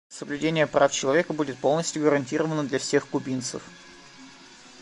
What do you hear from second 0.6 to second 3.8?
прав человека будет полностью гарантировано для всех кубинцев.